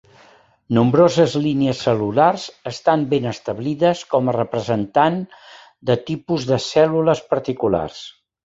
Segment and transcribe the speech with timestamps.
[0.77, 5.23] Nombroses línies cel·lulars estan ben establides com a representant
[5.91, 8.05] de tipus de cèl·lules particulars.